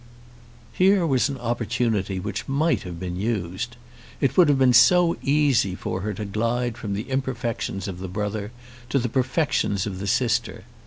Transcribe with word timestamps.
Here 0.73 1.05
was 1.05 1.29
an 1.29 1.37
opportunity 1.37 2.19
which 2.19 2.47
might 2.47 2.81
have 2.81 2.99
been 2.99 3.17
used. 3.17 3.77
It 4.19 4.35
would 4.35 4.49
have 4.49 4.57
been 4.57 4.73
so 4.73 5.15
easy 5.21 5.75
for 5.75 6.01
her 6.01 6.15
to 6.15 6.25
glide 6.25 6.75
from 6.75 6.93
the 6.93 7.03
imperfections 7.07 7.87
of 7.87 7.99
the 7.99 8.07
brother 8.07 8.51
to 8.89 8.97
the 8.97 9.09
perfections 9.09 9.85
of 9.85 9.99
the 9.99 10.07
sister. 10.07 10.63